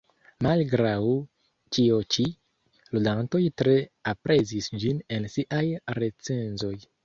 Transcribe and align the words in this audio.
Malgraŭ 0.45 1.01
ĉio 1.77 1.99
ĉi, 2.15 2.25
ludantoj 2.97 3.43
tre 3.63 3.77
aprezis 4.15 4.73
ĝin 4.85 5.07
en 5.19 5.33
siaj 5.39 5.65
recenzoj. 6.03 6.77